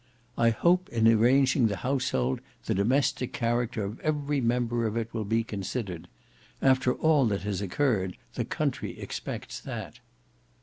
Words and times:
I 0.35 0.49
hope 0.49 0.89
in 0.89 1.07
arranging 1.07 1.67
the 1.67 1.75
household 1.85 2.41
the 2.65 2.73
domestic 2.73 3.33
character 3.33 3.83
of 3.83 3.99
every 3.99 4.41
member 4.41 4.87
of 4.87 4.97
it 4.97 5.13
will 5.13 5.25
be 5.25 5.43
considered. 5.43 6.07
After 6.59 6.95
all 6.95 7.27
that 7.27 7.43
has 7.43 7.61
occurred 7.61 8.17
the 8.33 8.43
country 8.43 8.97
expects 8.99 9.59
that." 9.59 9.99